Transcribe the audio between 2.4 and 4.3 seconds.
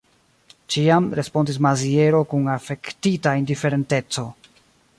afektita indiferenteco.